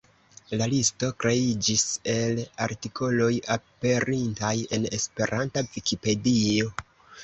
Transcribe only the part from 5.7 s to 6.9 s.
Vikipedio.